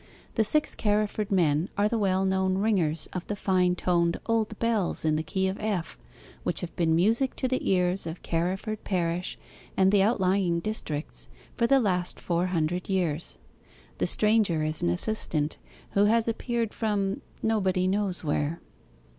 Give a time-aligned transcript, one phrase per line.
[0.33, 5.05] The six Carriford men are the well known ringers of the fine toned old bells
[5.05, 5.95] in the key of F,
[6.41, 9.37] which have been music to the ears of Carriford parish
[9.77, 13.37] and the outlying districts for the last four hundred years.
[13.99, 15.59] The stranger is an assistant,
[15.91, 18.59] who has appeared from nobody knows where.